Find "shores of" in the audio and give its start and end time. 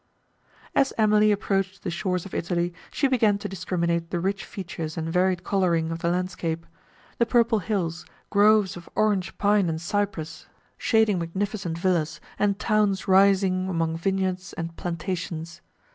1.91-2.33